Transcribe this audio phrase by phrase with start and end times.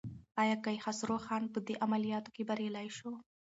[0.41, 3.11] ایا کیخسرو خان په دې عملیاتو کې بریالی شو؟